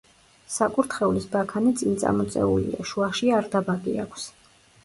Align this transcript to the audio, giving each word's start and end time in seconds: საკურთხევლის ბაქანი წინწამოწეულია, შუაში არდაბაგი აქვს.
საკურთხევლის 0.53 1.27
ბაქანი 1.35 1.73
წინწამოწეულია, 1.81 2.89
შუაში 2.93 3.33
არდაბაგი 3.43 3.99
აქვს. 4.07 4.27